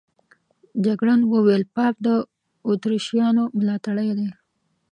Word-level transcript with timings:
جګړن 0.85 1.21
وویل 1.31 1.63
پاپ 1.75 1.95
د 2.05 2.07
اتریشیانو 2.69 3.43
ملاتړی 3.57 4.09
دی. 4.17 4.29